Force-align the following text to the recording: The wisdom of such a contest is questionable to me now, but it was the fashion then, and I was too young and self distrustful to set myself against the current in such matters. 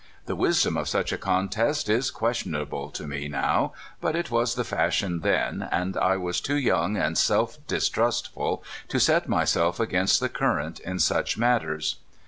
The 0.25 0.35
wisdom 0.35 0.77
of 0.77 0.89
such 0.89 1.11
a 1.11 1.17
contest 1.19 1.87
is 1.87 2.09
questionable 2.09 2.89
to 2.89 3.05
me 3.05 3.27
now, 3.27 3.73
but 4.01 4.15
it 4.15 4.31
was 4.31 4.55
the 4.55 4.63
fashion 4.63 5.19
then, 5.19 5.67
and 5.71 5.95
I 5.95 6.17
was 6.17 6.41
too 6.41 6.57
young 6.57 6.97
and 6.97 7.15
self 7.15 7.59
distrustful 7.67 8.63
to 8.87 8.99
set 8.99 9.29
myself 9.29 9.79
against 9.79 10.19
the 10.19 10.27
current 10.27 10.79
in 10.79 10.97
such 10.97 11.37
matters. 11.37 11.97